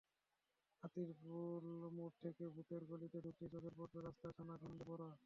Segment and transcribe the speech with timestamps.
[0.83, 1.65] হাতিরপুল
[1.95, 5.09] মোড় থেকে ভূতের গলিতে ঢুকতেই চোখে পড়বে রাস্তা খানাখন্দে ভরা।